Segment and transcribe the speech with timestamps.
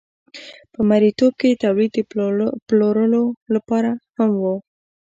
[0.73, 1.99] په مرئیتوب کې تولید د
[2.67, 4.43] پلورلو لپاره هم و.